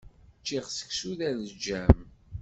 [0.39, 1.97] Ččiɣ seksu d aleǧǧam.